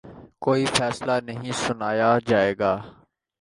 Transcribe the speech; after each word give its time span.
کوئی 0.41 0.65
فیصلہ 0.67 1.19
نہیں 1.23 1.51
سنایا 1.57 2.17
جائے 2.27 2.53
گا 2.59 2.73